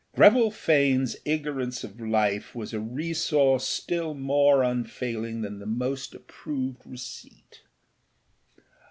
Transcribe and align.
Greville 0.15 0.49
Faneâs 0.49 1.15
ignorance 1.25 1.83
of 1.83 1.99
life 2.01 2.55
was 2.55 2.73
a 2.73 2.79
resource 2.79 3.67
still 3.67 4.15
more 4.15 4.63
unfailing 4.63 5.41
than 5.41 5.59
the 5.59 5.67
most 5.67 6.15
approved 6.15 6.81
receipt. 6.87 7.61